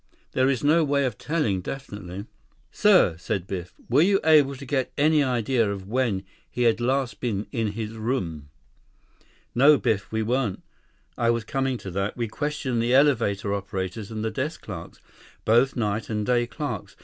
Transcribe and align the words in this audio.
There 0.31 0.47
was 0.47 0.63
no 0.63 0.83
way 0.83 1.05
of 1.05 1.19
telling 1.19 1.61
definitely." 1.61 2.25
"Sir," 2.71 3.11
Biff 3.11 3.19
said. 3.21 3.67
"Were 3.87 4.01
you 4.01 4.19
able 4.23 4.55
to 4.55 4.65
get 4.65 4.91
any 4.97 5.21
idea 5.21 5.69
of 5.71 5.85
when 5.87 6.23
he 6.49 6.63
had 6.63 6.81
last 6.81 7.19
been 7.19 7.45
in 7.51 7.73
his 7.73 7.91
room?" 7.91 8.49
"No, 9.53 9.77
Biff. 9.77 10.11
We 10.11 10.23
weren't. 10.23 10.63
I 11.19 11.29
was 11.29 11.43
coming 11.43 11.77
to 11.77 11.91
that. 11.91 12.17
We 12.17 12.27
questioned 12.27 12.81
the 12.81 12.95
elevator 12.95 13.53
operators 13.53 14.09
and 14.09 14.25
the 14.25 14.31
desk 14.31 14.61
clerks. 14.63 14.99
Both 15.45 15.75
night 15.75 16.09
and 16.09 16.25
day 16.25 16.47
clerks. 16.47 16.95